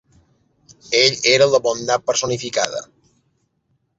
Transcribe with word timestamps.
Ell 0.99 1.19
era 1.33 1.47
la 1.51 1.59
bondat 1.67 2.07
personificada. 2.09 2.83